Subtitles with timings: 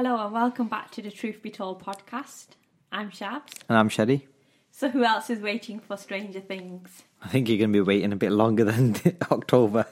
[0.00, 2.50] Hello and welcome back to the Truth Be Told podcast.
[2.92, 3.50] I'm Shabs.
[3.68, 4.22] And I'm Sheddy.
[4.70, 7.02] So who else is waiting for Stranger Things?
[7.20, 8.94] I think you're going to be waiting a bit longer than
[9.32, 9.86] October.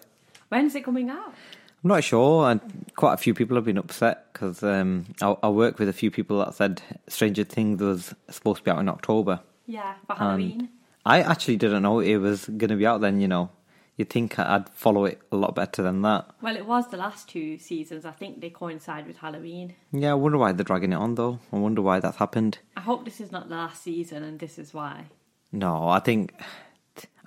[0.49, 1.35] When's it coming out?
[1.83, 2.61] I'm not sure, and
[2.95, 6.13] quite a few people have been upset because um, I, I work with a few
[6.13, 9.41] people that said Stranger Things was supposed to be out in October.
[9.67, 10.69] Yeah, for Halloween.
[11.05, 13.21] I actually didn't know it was going to be out then.
[13.21, 13.51] You know,
[13.97, 16.31] you'd think I'd follow it a lot better than that.
[16.43, 18.05] Well, it was the last two seasons.
[18.05, 19.75] I think they coincide with Halloween.
[19.93, 21.41] Yeah, I wonder why they're dragging it on though.
[21.53, 22.59] I wonder why that's happened.
[22.77, 25.07] I hope this is not the last season and this is why.
[25.53, 26.35] No, I think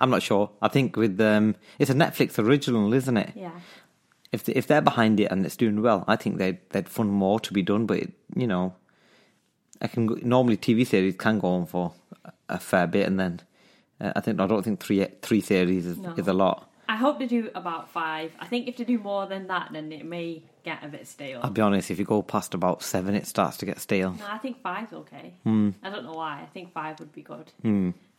[0.00, 0.50] I'm not sure.
[0.62, 3.32] I think with um, it's a Netflix original, isn't it?
[3.34, 3.52] Yeah.
[4.32, 7.10] If they, if they're behind it and it's doing well, I think they'd they'd fund
[7.10, 7.86] more to be done.
[7.86, 8.74] But it, you know,
[9.82, 11.92] I can normally TV series can go on for
[12.48, 13.40] a fair bit, and then
[14.00, 16.14] uh, I think I don't think three three theories is, No.
[16.16, 16.66] is a lot.
[16.88, 18.32] I hope to do about five.
[18.40, 21.38] I think if they do more than that, then it may get a bit stale.
[21.42, 24.12] I'll be honest, if you go past about seven, it starts to get stale.
[24.18, 25.34] No, I think five's okay.
[25.44, 25.70] Hmm.
[25.84, 26.40] I don't know why.
[26.42, 27.52] I think five would be good.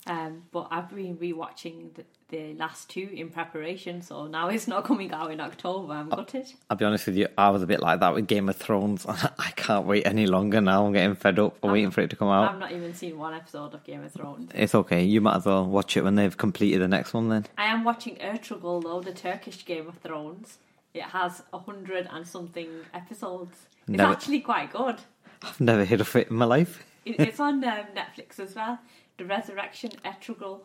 [0.08, 4.84] Um, but I've been rewatching the, the last two in preparation, so now it's not
[4.84, 5.94] coming out in October.
[5.94, 6.52] I'm gutted.
[6.70, 9.06] I'll be honest with you, I was a bit like that with Game of Thrones.
[9.08, 10.86] I can't wait any longer now.
[10.88, 12.52] I'm getting fed up I'm waiting for it to come out.
[12.52, 14.52] I've not even seen one episode of Game of Thrones.
[14.56, 15.04] It's okay.
[15.04, 17.46] You might as well watch it when they've completed the next one then.
[17.58, 20.58] I am watching Ertugrul though, the Turkish Game of Thrones.
[20.96, 23.68] It has a hundred and something episodes.
[23.88, 24.98] It's actually quite good.
[25.44, 26.84] I've never heard of it in my life.
[27.06, 28.80] It, it's on um, Netflix as well.
[29.22, 30.62] The Resurrection Ertugrul.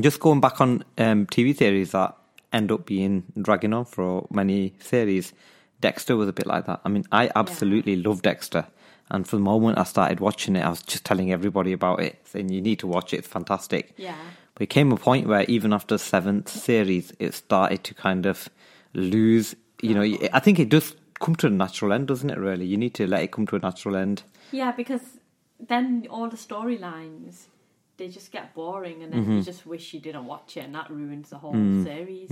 [0.00, 2.16] Just going back on um, TV series that
[2.50, 5.34] end up being dragging on for many series,
[5.82, 6.80] Dexter was a bit like that.
[6.86, 8.66] I mean, I absolutely love Dexter.
[9.10, 12.18] And from the moment I started watching it, I was just telling everybody about it,
[12.24, 13.92] saying, you need to watch it, it's fantastic.
[13.98, 14.16] Yeah.
[14.54, 18.24] But it came a point where even after the seventh series, it started to kind
[18.24, 18.48] of
[18.94, 19.54] lose.
[19.82, 22.38] You know, I think it does come to a natural end, doesn't it?
[22.38, 24.22] Really, you need to let it come to a natural end.
[24.50, 25.02] Yeah, because
[25.60, 27.48] then all the storylines
[27.98, 29.36] they just get boring, and then Mm-hmm.
[29.38, 31.84] you just wish you didn't watch it, and that ruins the whole Mm.
[31.84, 32.30] series.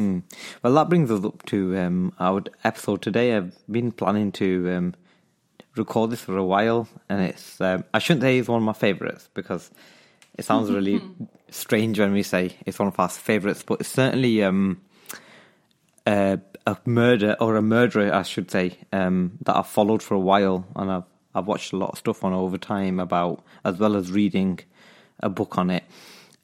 [0.63, 3.37] Well, that brings us up to um, our episode today.
[3.37, 4.95] I've been planning to um,
[5.77, 8.73] record this for a while, and it's um, I shouldn't say it's one of my
[8.73, 9.71] favourites because
[10.39, 11.03] it sounds really
[11.51, 14.81] strange when we say it's one of our favourites, but it's certainly um,
[16.07, 20.21] a, a murder or a murderer, I should say, um, that I've followed for a
[20.21, 23.95] while, and I've I've watched a lot of stuff on over time about, as well
[23.97, 24.59] as reading
[25.23, 25.85] a book on it.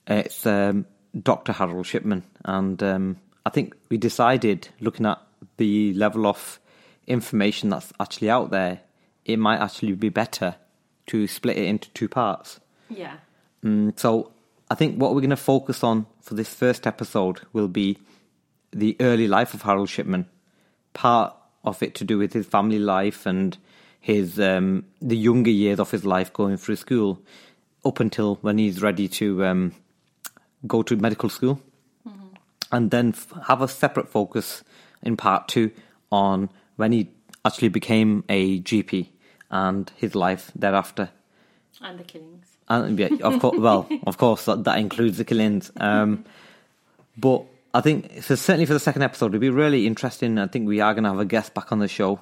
[0.07, 0.87] It's um,
[1.21, 1.53] Dr.
[1.53, 5.21] Harold Shipman, and um, I think we decided, looking at
[5.57, 6.61] the level of
[7.07, 8.81] information that's actually out there,
[9.25, 10.57] it might actually be better
[11.07, 12.61] to split it into two parts.
[12.89, 13.17] Yeah.
[13.65, 14.33] Mm, so
[14.71, 17.99] I think what we're going to focus on for this first episode will be
[18.73, 20.27] the early life of Harold Shipman.
[20.93, 23.57] Part of it to do with his family life and
[24.01, 27.21] his um, the younger years of his life going through school,
[27.87, 29.73] up until when he's ready to um,
[30.67, 31.61] go to medical school,
[32.73, 34.65] and then f- have a separate focus
[35.03, 35.71] in part two
[36.11, 37.09] on when he
[37.45, 39.09] actually became a GP
[39.51, 41.11] and his life thereafter.
[41.81, 42.57] And the killings.
[42.69, 45.71] And yeah, of course, well, of course, that, that includes the killings.
[45.77, 46.25] Um,
[47.17, 50.39] but I think so certainly for the second episode, it'd be really interesting.
[50.39, 52.21] I think we are going to have a guest back on the show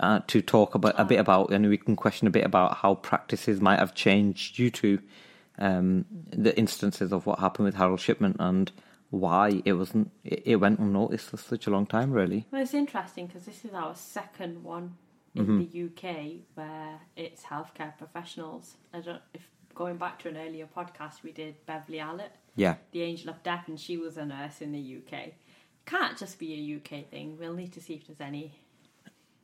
[0.00, 2.94] uh, to talk about a bit about, and we can question a bit about how
[2.96, 4.98] practices might have changed due to
[5.58, 8.72] um, the instances of what happened with Harold Shipman and
[9.10, 12.10] why it wasn't it, it went unnoticed for such a long time.
[12.12, 14.96] Really, Well, it's interesting because this is our second one
[15.34, 15.58] in Mm-hmm.
[15.58, 18.76] the UK where it's healthcare professionals.
[18.92, 22.74] I don't if going back to an earlier podcast we did Beverley Allitt, yeah.
[22.92, 25.32] the Angel of Death, and she was a nurse in the UK.
[25.86, 27.36] Can't just be a UK thing.
[27.38, 28.52] We'll need to see if there's any.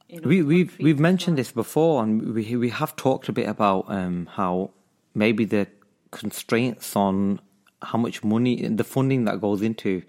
[0.08, 1.42] We, we've we've mentioned well.
[1.42, 4.70] this before, and we we have talked a bit about um, how
[5.14, 5.66] maybe the
[6.10, 7.40] constraints on
[7.82, 10.02] how much money, the funding that goes into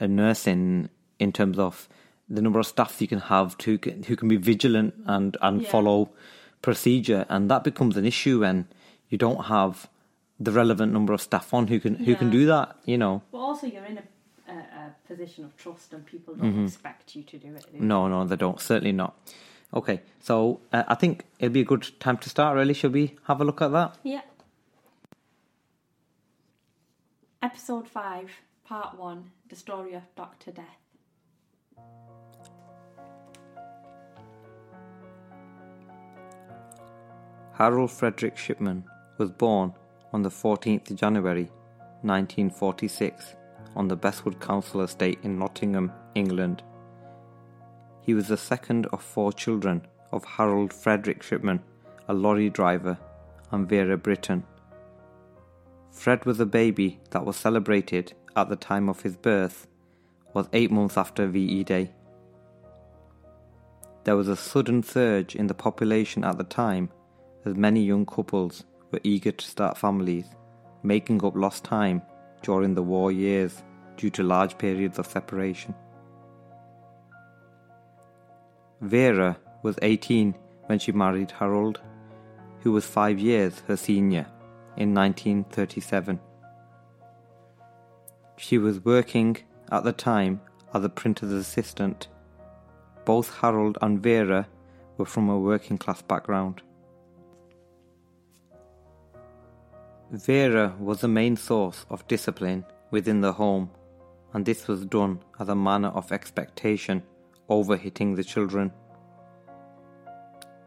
[0.00, 0.88] a nursing
[1.18, 1.88] in terms of
[2.28, 5.68] the number of staff you can have to who can be vigilant and and Yeah.
[5.70, 6.10] follow
[6.60, 8.66] procedure, and that becomes an issue when
[9.08, 9.88] you don't have
[10.40, 12.76] the relevant number of staff on who can who can do that.
[12.84, 14.02] You know, But also, you're in a
[15.06, 16.64] position of trust, and people don't Mm-hmm.
[16.66, 17.66] expect you to do it.
[17.80, 18.60] No, no, they don't.
[18.60, 19.14] Certainly not.
[19.74, 22.56] Okay, so uh, I think it'll be a good time to start.
[22.56, 23.96] Really, shall we have a look at that?
[24.02, 24.22] Yeah.
[27.42, 28.30] Episode 5,
[28.64, 30.50] Part 1 The Story of Dr.
[30.52, 30.78] Death.
[37.54, 38.84] Harold Frederick Shipman
[39.18, 39.72] was born
[40.12, 41.50] on the 14th of January
[42.02, 43.34] 1946
[43.76, 46.62] on the Bestwood Council estate in Nottingham, England.
[48.00, 51.62] He was the second of four children of Harold Frederick Shipman,
[52.08, 52.98] a lorry driver,
[53.52, 54.44] and Vera Brittan.
[55.90, 59.66] Fred was a baby that was celebrated at the time of his birth,
[60.34, 61.90] was eight months after VE Day.
[64.04, 66.90] There was a sudden surge in the population at the time
[67.44, 70.26] as many young couples were eager to start families,
[70.82, 72.02] making up lost time
[72.46, 73.64] during the war years
[73.96, 75.74] due to large periods of separation.
[78.80, 80.32] Vera was 18
[80.66, 81.80] when she married Harold,
[82.60, 84.26] who was five years her senior
[84.76, 86.20] in 1937.
[88.36, 89.38] She was working
[89.72, 90.40] at the time
[90.72, 92.06] as a printer's assistant.
[93.04, 94.46] Both Harold and Vera
[94.98, 96.62] were from a working class background.
[100.12, 103.68] Vera was the main source of discipline within the home,
[104.32, 107.02] and this was done as a manner of expectation
[107.48, 108.72] over hitting the children.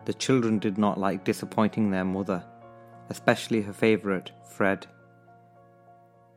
[0.03, 2.43] The children did not like disappointing their mother,
[3.09, 4.87] especially her favourite, Fred.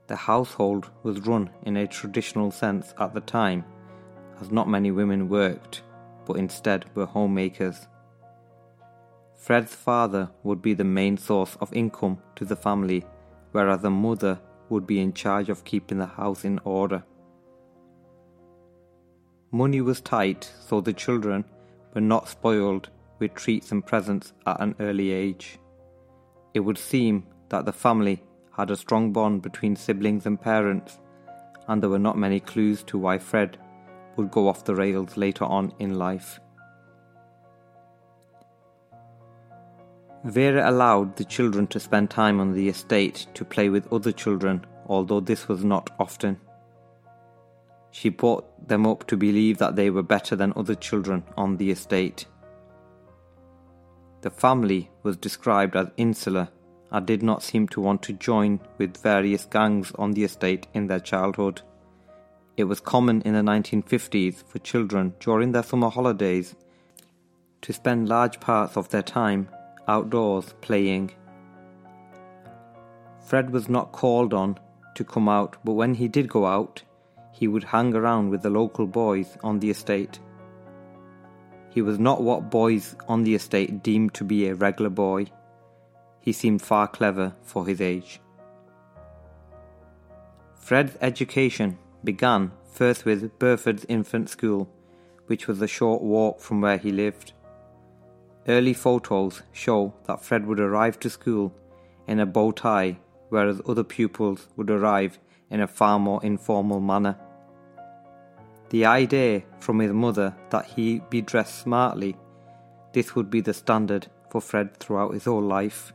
[0.06, 3.64] The household was run in a traditional sense at the time,
[4.40, 5.82] as not many women worked,
[6.24, 7.88] but instead were homemakers.
[9.42, 13.04] Fred's father would be the main source of income to the family,
[13.50, 17.02] whereas the mother would be in charge of keeping the house in order.
[19.50, 21.44] Money was tight, so the children
[21.92, 25.58] were not spoiled with treats and presents at an early age.
[26.54, 28.22] It would seem that the family
[28.56, 31.00] had a strong bond between siblings and parents,
[31.66, 33.58] and there were not many clues to why Fred
[34.14, 36.38] would go off the rails later on in life.
[40.24, 44.64] Vera allowed the children to spend time on the estate to play with other children,
[44.86, 46.38] although this was not often.
[47.90, 51.70] She brought them up to believe that they were better than other children on the
[51.72, 52.26] estate.
[54.20, 56.48] The family was described as insular
[56.92, 60.86] and did not seem to want to join with various gangs on the estate in
[60.86, 61.62] their childhood.
[62.56, 66.54] It was common in the 1950s for children during their summer holidays
[67.62, 69.48] to spend large parts of their time
[69.88, 71.10] outdoors playing.
[73.20, 74.58] Fred was not called on
[74.94, 76.82] to come out, but when he did go out,
[77.32, 80.20] he would hang around with the local boys on the estate.
[81.70, 85.26] He was not what boys on the estate deemed to be a regular boy.
[86.20, 88.20] He seemed far clever for his age.
[90.54, 94.68] Fred's education began first with Burford's Infant School,
[95.26, 97.32] which was a short walk from where he lived.
[98.48, 101.54] Early photos show that Fred would arrive to school
[102.08, 102.98] in a bow tie,
[103.28, 105.18] whereas other pupils would arrive
[105.50, 107.16] in a far more informal manner.
[108.70, 112.16] The idea from his mother that he be dressed smartly,
[112.92, 115.92] this would be the standard for Fred throughout his whole life.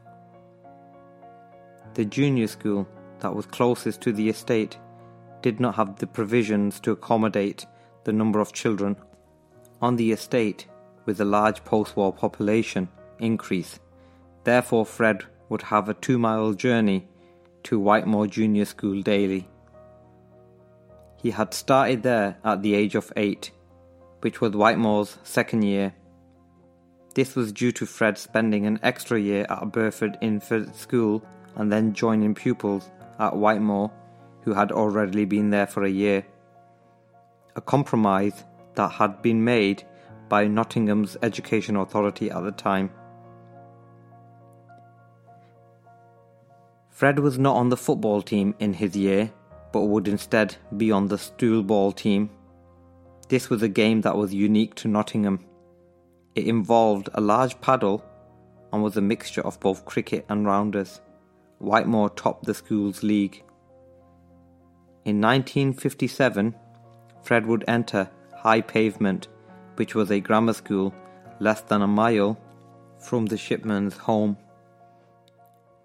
[1.96, 2.88] The junior school
[3.20, 4.78] that was closest to the estate
[5.42, 7.66] did not have the provisions to accommodate
[8.06, 8.96] the number of children
[9.82, 10.68] on the estate
[11.08, 12.88] with a large post war population
[13.18, 13.80] increase.
[14.44, 17.08] Therefore, Fred would have a two mile journey
[17.64, 19.48] to Whitemoor Junior School daily.
[21.16, 23.50] He had started there at the age of eight,
[24.22, 25.96] which was Whitemoor's second year.
[27.16, 31.24] This was due to Fred spending an extra year at Burford Infant School
[31.56, 33.92] and then joining pupils at Whitemoor
[34.44, 36.26] who had already been there for a year.
[37.56, 38.44] A compromise
[38.76, 39.84] that had been made
[40.30, 42.92] by Nottingham's education authority at the time.
[46.90, 49.32] Fred was not on the football team in his year,
[49.72, 52.30] but would instead be on the stool ball team.
[53.30, 55.46] This was a game that was unique to Nottingham.
[56.34, 58.04] It involved a large paddle
[58.74, 61.02] and was a mixture of both cricket and rounders.
[61.60, 63.44] Whitemoor topped the school's league.
[65.06, 66.56] In 1957,
[67.22, 69.28] Fred would enter High Pavement
[69.78, 70.94] which was a grammar school
[71.40, 72.38] less than a mile
[73.00, 74.38] from the shipman's home.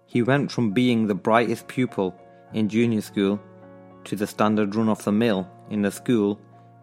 [0.05, 2.15] He went from being the brightest pupil
[2.53, 3.39] in junior school
[4.03, 6.39] to the standard run of the mill in a school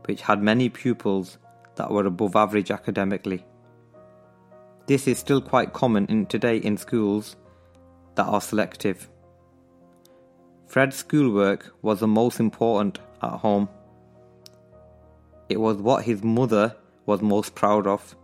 [0.07, 1.39] which had many pupils
[1.77, 3.45] that were above average academically.
[4.87, 7.37] This is still quite common in today in schools
[8.17, 9.09] that are selective.
[10.67, 13.69] Fred's schoolwork was the most important at home.
[15.49, 16.77] It was what his mother
[17.11, 18.15] was most proud of.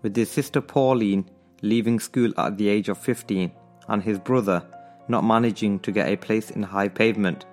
[0.00, 1.28] With his sister Pauline
[1.60, 3.52] leaving school at the age of 15
[3.88, 4.64] and his brother
[5.08, 7.44] not managing to get a place in high pavement,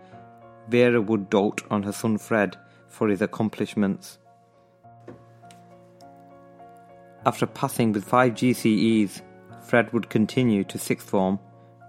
[0.70, 2.56] Vera would dote on her son Fred
[2.88, 4.18] for his accomplishments.
[7.26, 9.22] After passing with five GCEs,
[9.62, 11.38] Fred would continue to sixth form,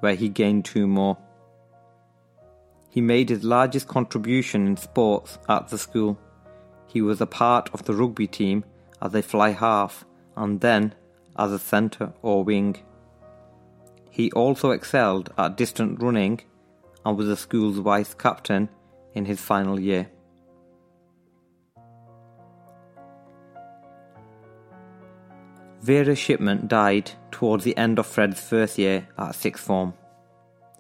[0.00, 1.16] where he gained two more.
[2.88, 6.19] He made his largest contribution in sports at the school.
[6.93, 8.65] He was a part of the rugby team
[9.01, 10.05] as a fly half
[10.37, 10.95] and then
[11.39, 12.79] as a centre or wing.
[14.11, 16.41] He also excelled at distant running
[17.05, 18.69] and was the school's vice captain
[19.15, 20.11] in his final year.
[25.81, 29.95] Vera Shipman died towards the end of Fred's first year at sixth form.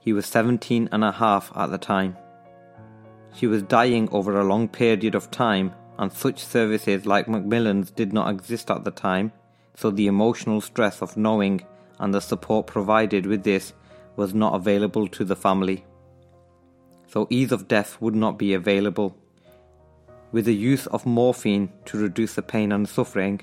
[0.00, 2.16] He was 17 and a half at the time.
[3.34, 8.10] She was dying over a long period of time, and such services like Macmillan's did
[8.10, 9.32] not exist at the time,
[9.76, 11.60] so the emotional stress of knowing
[11.98, 13.74] and the support provided with this
[14.16, 15.84] was not available to the family.
[17.06, 19.14] So ease of death would not be available.
[20.32, 23.42] With the use of morphine to reduce the pain and suffering,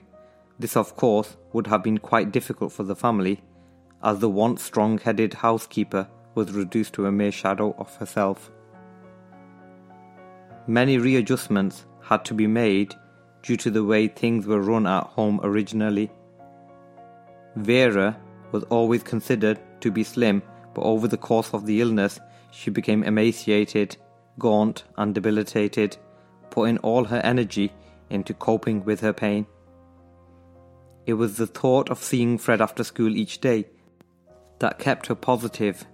[0.57, 3.43] this of course would have been quite difficult for the family,
[4.01, 8.49] as the once strong headed housekeeper was reduced to a mere shadow of herself.
[10.65, 12.95] Many readjustments had to be made
[13.43, 16.11] due to the way things were run at home originally.
[17.55, 18.17] Vera
[18.51, 20.41] was always considered to be slim,
[20.73, 22.19] but over the course of the illness,
[22.51, 23.97] she became emaciated,
[24.39, 25.97] gaunt, and debilitated,
[26.49, 27.71] putting all her energy
[28.09, 29.45] into coping with her pain.
[31.05, 33.65] It was the thought of seeing Fred after school each day
[34.59, 35.85] that kept her positive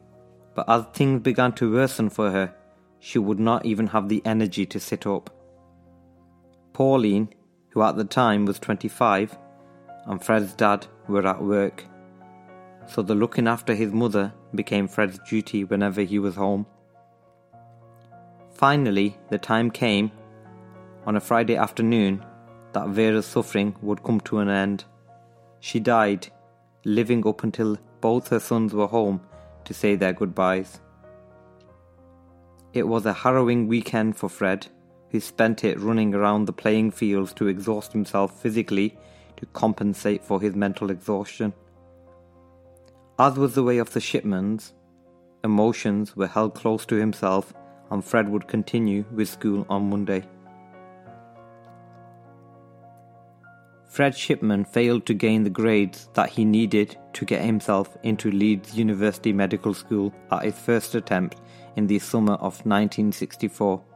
[0.56, 2.54] but as things began to worsen for her,
[3.00, 5.30] she would not even have the energy to sit up.
[6.74, 7.30] Pauline,
[7.70, 9.38] who at the time was 25,
[10.06, 11.86] and Fred's dad were at work,
[12.88, 16.66] so the looking after his mother became Fred's duty whenever he was home.
[18.54, 20.12] Finally, the time came,
[21.06, 22.24] on a Friday afternoon,
[22.74, 24.86] that Vera's suffering would come to an end.
[25.60, 26.28] She died,
[26.86, 29.22] living up until both her sons were home
[29.66, 30.80] to say their goodbyes.
[32.74, 34.68] It was a harrowing weekend for Fred,
[35.14, 38.98] who spent it running around the playing fields to exhaust himself physically
[39.38, 41.54] to compensate for his mental exhaustion.
[43.20, 44.74] As was the way of the Shipmans,
[45.44, 47.54] emotions were held close to himself,
[47.92, 50.24] and Fred would continue with school on Monday.
[53.88, 58.76] Fred Shipman failed to gain the grades that he needed to get himself into Leeds
[58.76, 61.40] University Medical School at his first attempt
[61.76, 63.93] in the summer of 1964.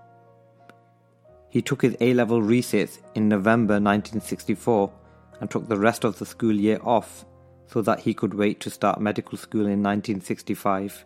[1.50, 4.92] He took his A level resits in November 1964
[5.40, 7.26] and took the rest of the school year off
[7.68, 11.06] so that he could wait to start medical school in 1965.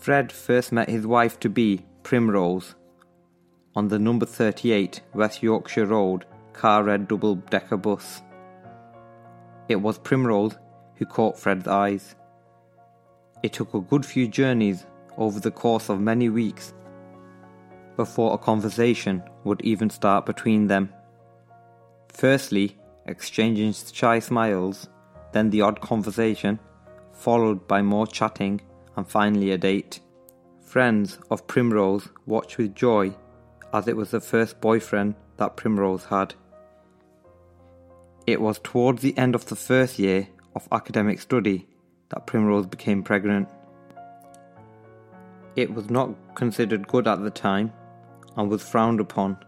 [0.00, 2.74] Fred first met his wife to be, Primrose,
[3.74, 8.22] on the number 38 West Yorkshire Road car red double decker bus.
[9.68, 10.56] It was Primrose
[10.94, 12.14] who caught Fred's eyes.
[13.42, 16.72] It took a good few journeys over the course of many weeks
[17.96, 20.92] before a conversation would even start between them.
[22.08, 22.76] Firstly,
[23.06, 24.88] exchanging shy smiles,
[25.32, 26.58] then the odd conversation,
[27.12, 28.60] followed by more chatting,
[28.96, 30.00] and finally a date.
[30.60, 33.14] Friends of Primrose watched with joy
[33.72, 36.34] as it was the first boyfriend that Primrose had.
[38.26, 41.68] It was towards the end of the first year of academic study
[42.10, 43.48] that Primrose became pregnant.
[45.56, 47.72] It was not considered good at the time
[48.36, 49.38] and was frowned upon,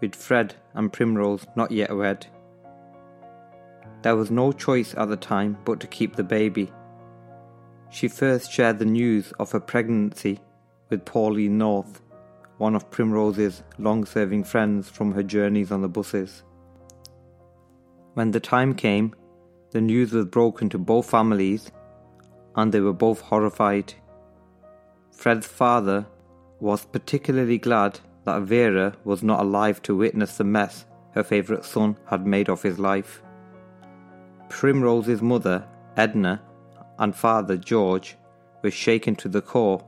[0.00, 2.26] with Fred and Primrose not yet wed.
[4.02, 6.72] There was no choice at the time but to keep the baby.
[7.90, 10.40] She first shared the news of her pregnancy
[10.88, 12.00] with Pauline North,
[12.58, 16.42] one of Primrose's long serving friends from her journeys on the buses.
[18.14, 19.14] When the time came,
[19.70, 21.70] the news was broken to both families,
[22.56, 23.94] and they were both horrified.
[25.10, 26.06] Fred's father
[26.60, 31.96] was particularly glad that Vera was not alive to witness the mess her favourite son
[32.06, 33.22] had made of his life.
[34.48, 35.66] Primrose's mother,
[35.96, 36.40] Edna,
[36.98, 38.16] and father, George,
[38.62, 39.84] were shaken to the core,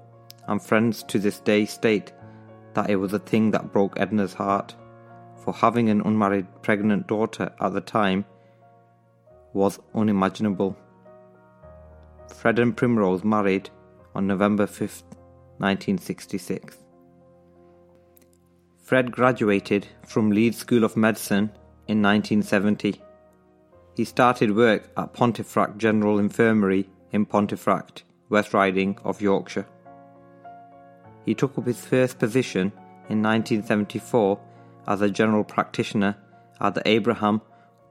[0.48, 2.12] and friends to this day state
[2.74, 4.74] that it was a thing that broke Edna's heart,
[5.36, 8.24] for having an unmarried pregnant daughter at the time
[9.52, 10.76] was unimaginable.
[12.28, 13.70] Fred and Primrose married
[14.14, 15.02] on November 5th,
[15.58, 16.76] 1966.
[18.82, 21.50] Fred graduated from Leeds School of Medicine
[21.88, 23.00] in 1970.
[23.96, 29.66] He started work at Pontefract General Infirmary in Pontefract, West Riding of Yorkshire.
[31.24, 32.72] He took up his first position
[33.08, 34.38] in 1974
[34.86, 36.16] as a general practitioner
[36.60, 37.40] at the Abraham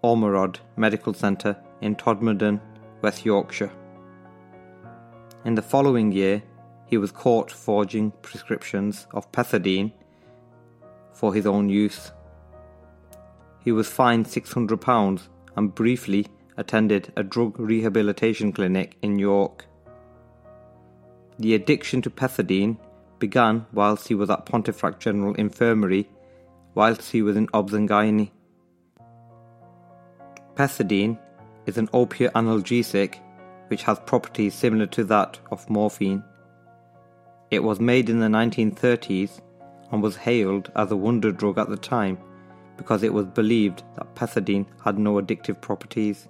[0.03, 2.59] Ormerod Medical Centre in Todmorden,
[3.01, 3.71] West Yorkshire.
[5.45, 6.41] In the following year,
[6.85, 9.91] he was caught forging prescriptions of pethidine
[11.11, 12.13] for his own use.
[13.59, 19.65] He was fined £600 and briefly attended a drug rehabilitation clinic in York.
[21.39, 22.77] The addiction to pethidine
[23.19, 26.07] began whilst he was at Pontefract General Infirmary,
[26.73, 27.73] whilst he was in Obs.
[30.55, 31.17] Pethidine
[31.65, 33.19] is an opiate analgesic
[33.67, 36.23] which has properties similar to that of morphine.
[37.51, 39.41] It was made in the 1930s
[39.91, 42.17] and was hailed as a wonder drug at the time
[42.77, 46.27] because it was believed that pethidine had no addictive properties.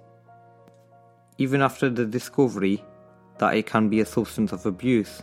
[1.38, 2.84] Even after the discovery
[3.38, 5.22] that it can be a substance of abuse,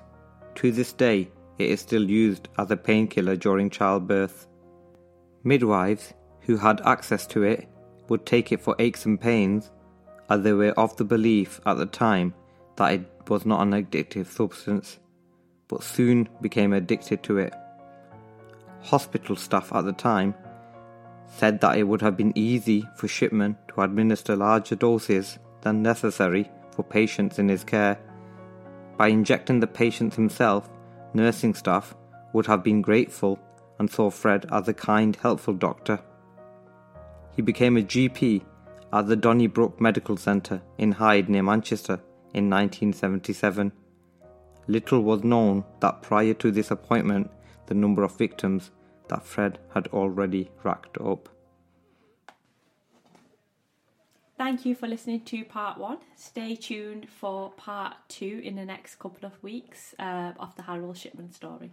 [0.56, 4.48] to this day it is still used as a painkiller during childbirth.
[5.44, 7.70] Midwives who had access to it
[8.10, 9.72] would take it for aches and pains,
[10.31, 12.33] as they were of the belief at the time
[12.77, 14.97] that it was not an addictive substance,
[15.67, 17.53] but soon became addicted to it.
[18.83, 20.33] Hospital staff at the time
[21.27, 26.50] said that it would have been easy for Shipman to administer larger doses than necessary
[26.71, 28.00] for patients in his care.
[28.97, 30.69] By injecting the patients himself,
[31.13, 31.93] nursing staff
[32.32, 33.38] would have been grateful
[33.79, 35.99] and saw Fred as a kind, helpful doctor.
[37.36, 38.43] He became a GP
[38.93, 42.01] at the Donnybrook Medical Centre in Hyde near Manchester
[42.34, 43.71] in 1977.
[44.67, 47.32] Little was known that prior to this appointment,
[47.67, 48.71] the number of victims
[49.08, 51.30] that Fred had already racked up.
[54.38, 55.99] Thank you for listening to part one.
[56.15, 60.97] Stay tuned for part two in the next couple of weeks uh, of the Harold
[60.97, 61.71] Shipman story.